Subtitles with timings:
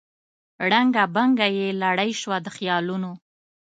[0.69, 3.11] ړنګه بنګه یې لړۍ سوه د خیالونو